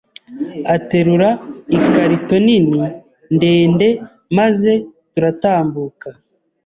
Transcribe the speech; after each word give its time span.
aterura 0.75 1.29
ikarito 1.77 2.35
nini 2.45 2.85
ndende 3.35 3.87
maze 4.37 4.71
turatambuka 5.13 6.07